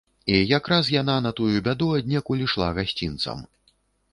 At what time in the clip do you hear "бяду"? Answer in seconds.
1.67-1.91